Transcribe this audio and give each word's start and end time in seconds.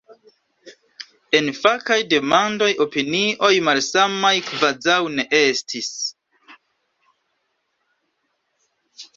En 1.39 1.49
fakaj 1.57 1.97
demandoj 2.13 2.69
opinioj 2.87 3.51
malsamaj 3.67 4.33
kvazaŭ 4.49 4.97
ne 5.19 5.29
estis. 5.41 5.95